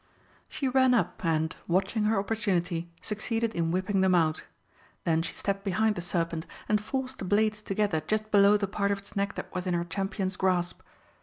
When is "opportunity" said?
2.17-2.89